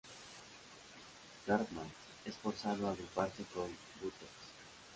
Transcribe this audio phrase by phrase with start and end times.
[1.45, 1.85] Cartman
[2.25, 3.67] es forzado a agruparse con
[4.01, 4.49] Butters.